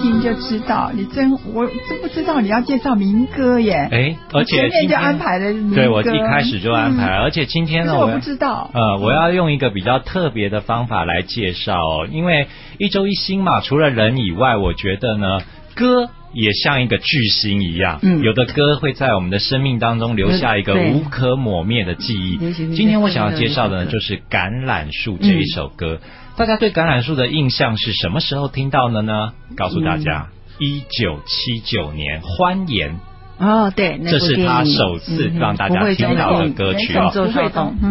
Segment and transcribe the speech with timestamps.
[0.00, 3.88] 听就知道，你真我真不知道你要介绍民歌耶。
[3.90, 8.70] 哎，而且今天就安排了民歌，对我一开始就安排，而且今天呢，我不知道。
[8.72, 15.40] 呃，我要用一个比较特别的方法来介绍，因为一周一星嘛，除了人以外，我觉得呢，
[15.74, 16.10] 歌。
[16.32, 22.52] 也像一个巨星一样，有的歌会在我们的生命当中留下一个无可磨灭的记忆。
[22.74, 26.00] 今天我想要介绍的呢，就是《橄榄树》这一首歌。
[26.36, 29.32] 大家对《橄榄树》的印象是什么时候听到的呢？
[29.56, 32.90] 告诉大家，一九七九年《欢颜》。
[33.38, 37.12] 哦，对，这是他首次让大家听到的歌曲哦。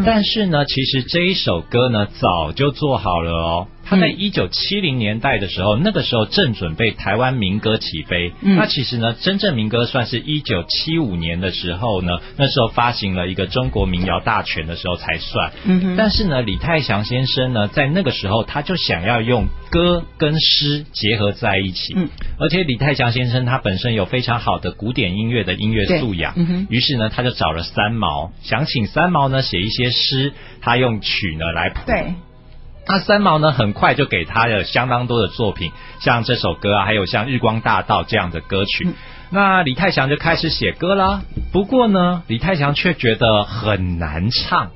[0.03, 3.67] 但是呢，其实这一首歌呢，早就做好了哦。
[3.86, 8.33] 他在一九七零年代的时候，那个时候正准备台湾民歌起飞。
[8.42, 15.52] 那其实呢，真正民歌算是一九七五年的时候呢，那时候发行了一个中国民谣大全的时候才算。
[15.95, 21.95] 但是呢，李泰祥先生呢，在那个时候他就想要用歌跟诗结合在一起。
[22.39, 26.36] 而且李泰祥先生他本身有非常好的古典音乐的音乐素养，
[26.70, 31.81] 于是呢，他就找了三毛，想请三毛呢写一些诗，他用曲呢来谱。
[31.86, 32.16] 对。
[32.88, 38.88] 那三毛呢，很快就给他了相当多的作品，像这首歌啊，还有像《日光大道》这样的歌曲。
[39.31, 41.23] 那李泰祥就开始写歌啦。
[41.52, 44.70] 不过呢，李泰祥却觉得很难唱。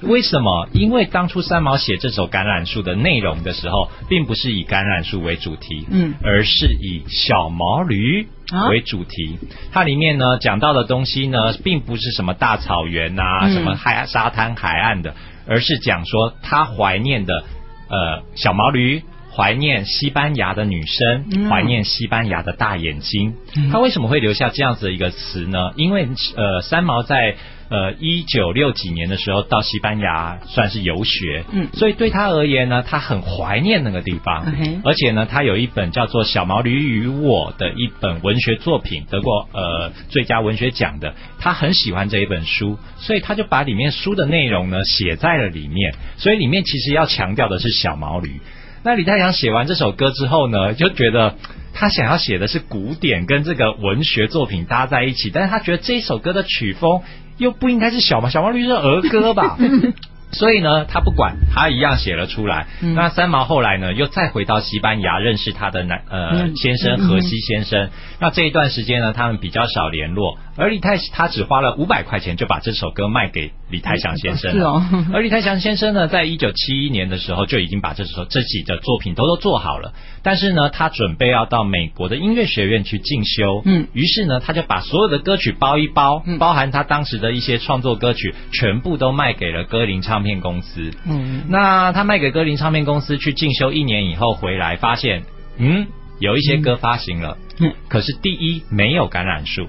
[0.00, 0.68] 为什么？
[0.72, 8.26] 因为当初三毛写这首《橄榄树》的内容的时候，并不是以橄榄树为主题，嗯，而是以小毛驴
[8.70, 9.38] 为主题。
[9.72, 15.14] 它里面呢讲到的东西呢，并不是什么大草原啊，什么海沙滩海岸的。
[15.46, 17.44] 而是讲说他怀念的
[17.88, 19.02] 呃小毛驴，
[19.34, 23.34] 怀念西班牙的女生，怀念西班牙的大眼睛。
[23.72, 25.72] 他为什么会留下这样子的一个词呢？
[25.76, 27.36] 因为呃三毛在。
[27.70, 34.54] 呃，一九六几年的时候到西班牙算是游学，嗯，所以对他而言呢，他很怀念那个地方，
[34.84, 48.40] 而且呢，他有一本叫做《小毛驴与我》的一本文学作品，得过呃最佳文学奖的，他很喜欢这一本书，所以他就把里面书的内容呢写在了里面，所以里面其实要强调的是小毛驴。
[48.82, 51.36] 那李太阳写完这首歌之后呢，就觉得
[51.72, 57.00] 他想要写的是古典跟这个文学作品搭在一起，但是他觉得这一首歌的曲风。
[57.38, 59.56] 又不应该是小毛小毛驴是儿歌吧？
[60.32, 62.66] 所以呢，他不管，他一样写了出来。
[62.80, 67.90] 那三毛后来呢，又再回到西班牙认识他的男呃先生荷西先生。
[68.18, 70.38] 那这一段时间呢，他们比较少联络。
[70.56, 74.52] 而李泰他只花了五百块钱就把这首歌卖给李泰祥先生。
[74.52, 74.82] 是哦。
[75.12, 79.92] 而李泰祥先生呢，在一九七一年的时候就已经把这首这几的作品都都做好了。
[80.22, 83.62] 但是呢，他准备要到美国的音乐学院去进修。
[83.64, 83.88] 嗯。
[83.92, 90.92] 于是呢，他就把所有的歌曲包一包，包含他当时的一些创作歌曲，全部都卖给了歌林唱片公司。
[91.04, 91.42] 嗯。
[91.48, 95.24] 那他卖给歌林唱片公司去进修一年以后回来，发现
[95.58, 95.86] 嗯，
[96.18, 97.38] 有一些歌发行了。
[97.58, 97.72] 嗯。
[97.88, 99.68] 可是第一没有橄榄树。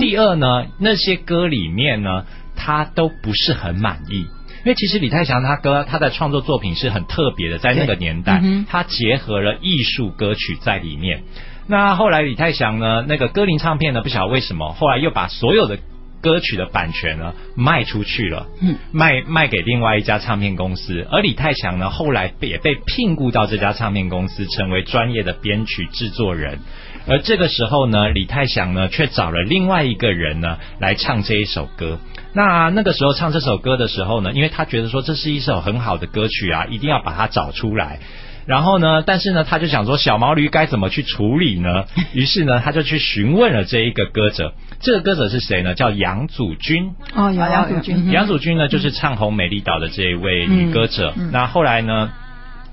[0.00, 2.24] 第二呢，那些歌里面呢，
[2.56, 11.22] 他都不是很满意，因为其实李泰祥他歌他的创作作品是很特别的，在那个年代，他结合了艺术歌曲在里面。
[11.68, 15.78] 那后来李泰祥呢，那个歌林唱片呢，不晓得为什么，后来又把所有的
[16.20, 26.58] 歌曲的版权呢卖出去了，嗯，卖卖给另外一家唱片公司，而李泰祥呢，后来也被聘雇到这家唱片公司，成为专业的编曲制作人。
[27.06, 31.98] 而这个时候呢，李泰祥呢却找了另外一个人呢来唱这一首歌。
[32.32, 37.98] 那那个时候唱这首歌的时候呢，因为他觉得说这是一首很好的歌曲啊，一定要把它找出来。
[38.46, 41.84] 然后呢，但是呢，他就想说小毛驴该怎么去处理呢？
[42.12, 44.54] 于是呢，他就去询问了这一个歌者。
[44.80, 45.74] 这个歌者是谁呢？
[45.74, 46.94] 叫杨祖君。
[47.14, 48.10] 哦，杨祖君。
[48.10, 51.14] 杨祖君呢，就是唱红《美丽岛》的这一位女歌者。
[51.32, 52.12] 那后来呢？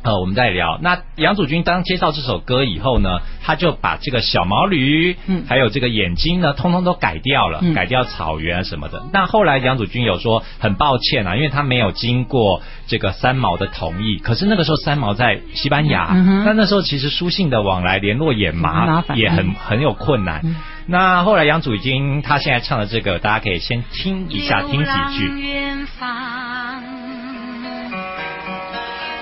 [0.03, 9.03] 呃，我们在聊那杨祖君当接到这首歌以后呢，他就把这个小毛驴，嗯，还有这个眼睛呢，通通都改掉了，改掉草原什么的。
[9.11, 14.17] 那后来杨祖君有说很抱歉啊，因为他没有经过这个三毛的同意。
[14.19, 16.13] 可是那个时候三毛在西班牙，
[16.45, 20.41] 那那时候其实书信的往来联络也麻，也很很有困难。
[20.85, 25.27] 那后来杨祖君他现在唱的这个，大家可以先听一下，听几句。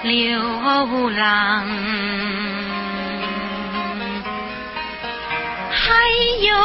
[0.06, 1.66] 流浪，
[5.72, 5.94] 还
[6.46, 6.56] 有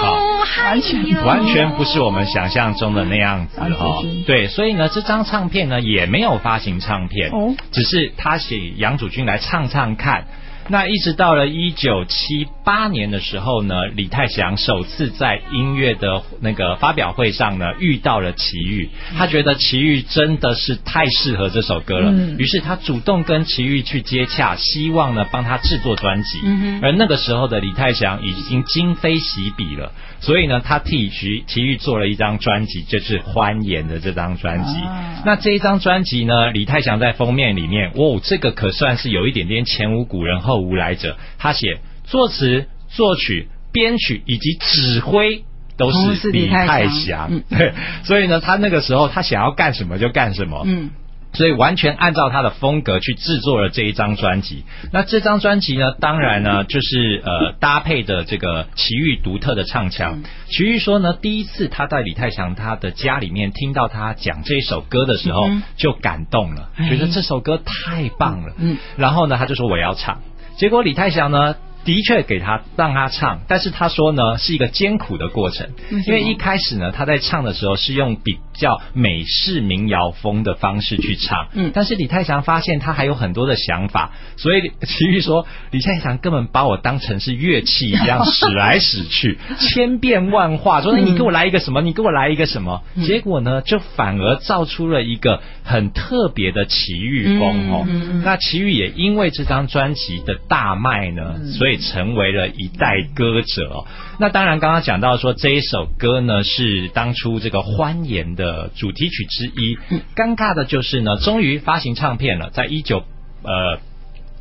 [0.63, 4.03] 完全完全不是我们想象中的那样子哈。
[4.27, 7.31] 对，所以呢，这张唱片呢也没有发行唱片，
[7.73, 10.27] 只是他请杨祖君来唱唱看。
[10.69, 22.37] 那一直到了一九七八年的时候呢，李泰祥首次在音乐的那个发表会上呢，遇到了齐豫，他觉得齐豫真的是太适合这首歌了，嗯。
[22.39, 26.41] 于是他主动跟齐豫去接洽，希望呢帮他制作专辑。
[26.45, 34.75] 嗯而那个时候的李泰祥已经今非昔比了，所以呢，他替齐齐豫做了一张专辑，就是《欢颜》的这张专辑。
[34.83, 35.23] 啊。
[35.27, 41.17] 那这一张专辑呢，李泰祥在封面里面，哦，这个可算是有一点点前无古人后无来者。
[41.39, 45.45] 他写作词、作曲、编曲以及指挥。
[45.77, 47.73] 都都是是李李泰祥，嗯 对，
[48.05, 50.91] 所以呢，他那个时候他想要干什么就干什么，嗯，
[51.33, 54.65] 所以完全按照他的风格去制作了这一张专辑。
[54.93, 60.23] 那这张专辑呢，当然呢，就是呃搭配的这个齐豫独特的唱腔。
[60.51, 68.53] 齐豫说呢，第一次他在李泰祥他的家里面听到他讲这首歌的时候，嗯就感动了，哎觉得这首歌太棒了。
[68.59, 70.21] 嗯，然后呢，他就说我要唱。
[70.57, 75.71] 结果李泰祥呢，的确给他让他唱，但是他说呢是一个艰苦的过程，
[76.07, 81.71] 因为一开始呢他在唱的时候是用比较美式民谣风的方式去唱，嗯。
[81.75, 97.85] 但是李泰祥发现他还有很多的想法，所以齐豫说李泰祥根本把我当成是乐器一样使来使去， 千变万化，说嗯你给我来一个什么，你给我来一个什么，结果呢就反而造出了一个很特别的齐豫风哦。
[97.89, 101.53] 嗯嗯嗯那齐豫也因为这张专辑的大卖呢，嗯。
[101.53, 103.87] 所以成为了一代歌者哦。
[104.19, 109.79] 那当然，刚刚讲到说这一首歌呢是当初这个欢颜的主题曲之一。
[109.91, 113.05] 嗯尴尬的就是呢，终于发行唱片了，在一九
[113.43, 113.81] 呃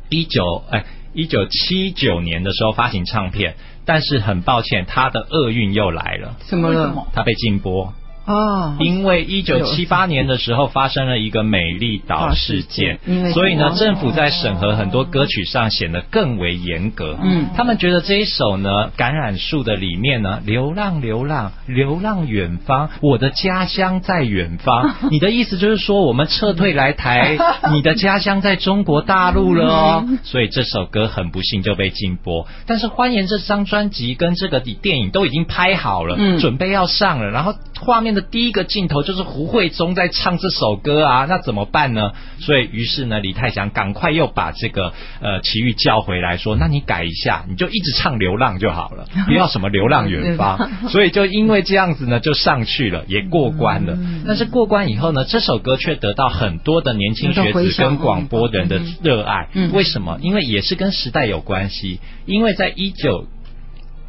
[0.08, 7.06] 一九哎一九七九年的时候发行唱片，但是很抱歉，他的厄运又来了，什么了？
[7.12, 7.92] 他被禁播。
[8.26, 12.98] 哦，因为一九七八年的时候发生了一个美丽岛事件
[13.32, 17.18] 所以呢，哦政府在审核很多歌曲上显得更为严格。
[17.22, 24.94] 嗯他们觉得这一首呢，《感染树》的里面呢，流浪流浪流浪远方，我的家乡在远方。
[25.10, 27.36] 你的意思就是说，我们撤退来台，
[27.72, 30.08] 你的家乡在中国大陆了哦。
[30.22, 32.46] 所以这首歌很不幸就被禁播。
[32.66, 42.12] 但是《欢颜》这张专辑跟这个电影都已经拍好了，嗯准备要上了，然后画面的第一个镜头就是胡慧中在唱这首歌啊，那怎么办呢？
[42.38, 50.70] 所以于是呢，李泰祥赶快又把这个呃齐豫叫回来说，那你改一下，你就一直唱流浪就好了，不要什么流浪远方。
[50.90, 53.98] 所以就因为这样子呢，就上去了，也过关了。
[54.26, 59.48] 但是过关以后呢，这首歌却得到很多的年轻学子跟广播人的嗯热爱。
[59.52, 60.18] 嗯为什么？
[60.22, 63.26] 因为也是跟时代有关系，因为在一九。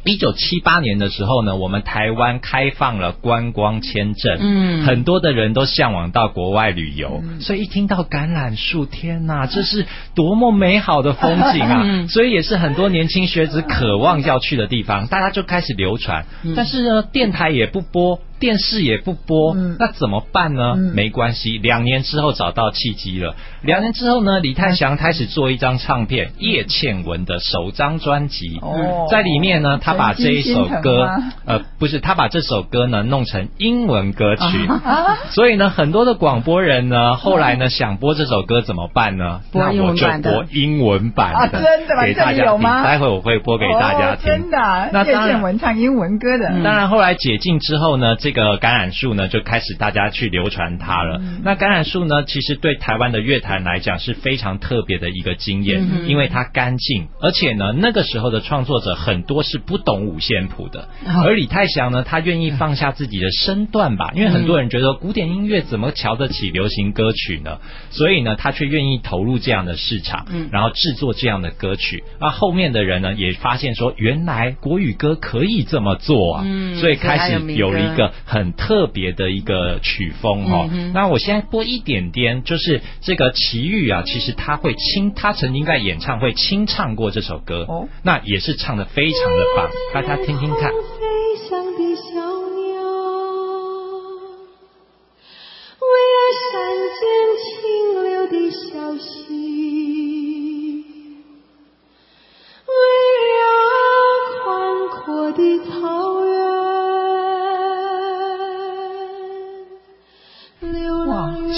[0.04, 11.82] 一九七八年的时候呢，我们台湾开放了观光签证，嗯很多的人都向往到国外旅游，所以一听到橄榄树，天呐，这是多么美好的风景啊！
[11.86, 16.26] 嗯所以也是很多年轻学子渴望要去的地方，大家就开始流传。
[16.42, 19.76] 嗯但是呢，电台也不播，电视也不播，嗯。
[19.78, 20.74] 那怎么办呢？
[20.76, 20.92] 嗯。
[20.96, 23.36] 没关系，两年之后找到契机了。
[23.62, 28.58] 两年之后呢，李泰祥开始做一张唱片，叶倩文的首张专辑。
[28.60, 29.06] 哦。
[29.08, 31.08] 在里面呢，他把这一首歌，
[31.46, 35.18] 呃，不是，他把这首歌呢弄成英文歌曲， 啊。
[35.30, 39.40] 所以呢，很多的广播人呢，后来呢想播这首歌怎么办呢？
[39.52, 42.02] 那我就播英文版啊的，真的吗？
[42.04, 42.62] 给大家听。
[42.62, 44.26] 待会我会播给大家哦听。
[44.32, 51.18] 真的啊，叶倩文唱英文歌的，嗯当然，后来解禁之后呢，这个橄榄树呢就开始大家去流传它了。
[51.22, 51.42] 嗯。
[51.44, 61.22] 那橄榄树呢，其实对台湾的乐坛来讲是非常特别的一个经验，嗯因为它干净，而且呢，那个时候的创作者很多是不懂五线谱的，哦。
[61.24, 67.58] 而李泰祥呢，他愿意放下自己的身段吧，因为很多人觉得古典音乐怎么瞧得起流行歌曲呢？
[67.90, 70.48] 所以呢，他却愿意投入这样的市场，嗯。
[70.50, 72.02] 然后制作这样的歌曲。
[72.20, 80.68] 那后面的人呢，也发现说，原来国语歌可以这么做啊，嗯所以开始有了一个很特别的一个曲风哦。
[80.70, 90.70] 嗯那我现在播一点点，就是这个齐豫啊，其实他会清，他曾经在演唱会清唱过这首歌，哦那也是唱的非常的棒，大家听听看。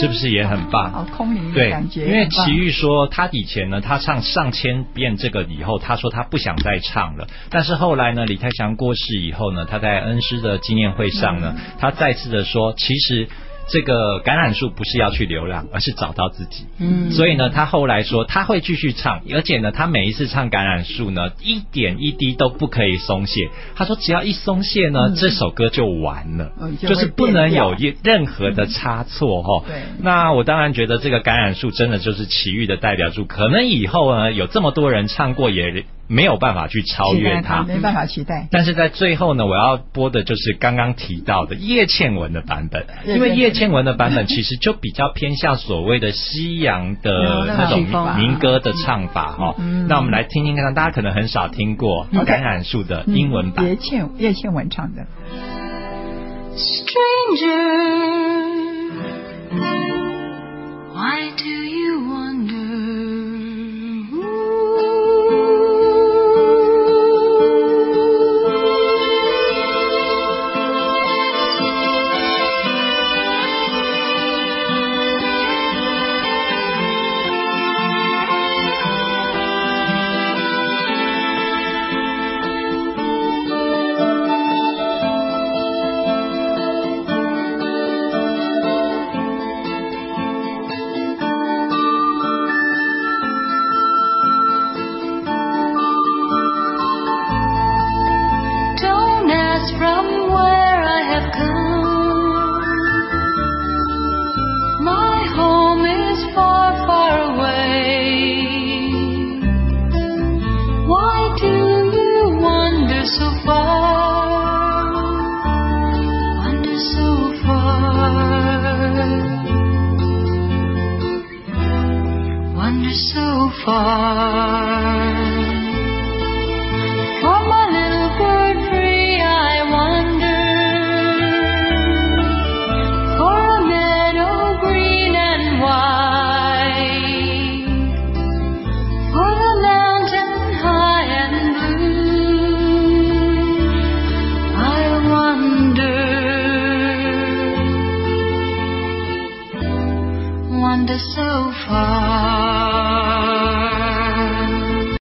[0.00, 0.90] 是不是也很棒？
[0.92, 7.26] 好空灵的感，觉，因为很棒齐豫说他以前呢，他唱上千遍这个以后，他说他不想再唱了。
[7.50, 13.28] 但是后来呢，李泰祥过世以后呢，他在恩师的纪念会上呢，他再次的说，其实。
[13.66, 16.66] 这个橄榄树不是要去流浪，而是找到自己。
[16.78, 23.50] 嗯所以呢，他后来说他会继续唱，而且呢，他每一次唱橄榄树呢，一点一滴都不可以松懈。
[23.74, 29.64] 他说只要一松懈呢，嗯这首歌就完了，嗯就就是不能有一任何的差错哈。
[29.66, 37.62] 对那我当然觉得这个橄榄树真的就是奇遇的代表树，可能以后呢有这么多人唱过，也没有办法去超越他。
[37.62, 38.48] 没办法期待。
[38.50, 47.84] 但是在最后呢，我要播的就是刚刚提到的叶倩文的版本，因为叶倩文的版本 其实就比较偏向所谓的西洋的那种
[48.16, 53.66] 民歌的唱法哈、嗯那我们来听听看，大家可能很少听过嗯橄榄树的英文版。
[53.66, 55.06] 叶倩叶倩文唱的。
[56.56, 57.54] Stranger,